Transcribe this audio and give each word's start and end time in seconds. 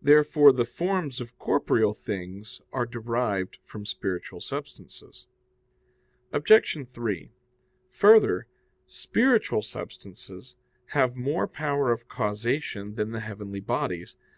Therefore 0.00 0.50
the 0.50 0.64
forms 0.64 1.20
of 1.20 1.38
corporeal 1.38 1.92
things 1.92 2.62
are 2.72 2.86
derived 2.86 3.58
from 3.66 3.84
spiritual 3.84 4.40
substances. 4.40 5.26
Obj. 6.32 6.86
3: 6.88 7.30
Further, 7.90 8.46
spiritual 8.86 9.60
substances 9.60 10.56
have 10.96 11.16
more 11.16 11.46
power 11.46 11.92
of 11.92 12.08
causation 12.08 12.94
than 12.94 13.10
the 13.10 13.20
heavenly 13.20 13.60
bodies. 13.60 14.16